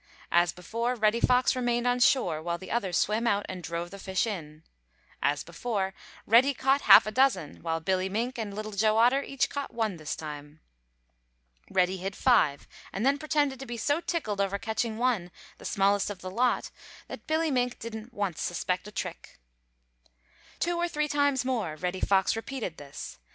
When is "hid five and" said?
11.97-13.05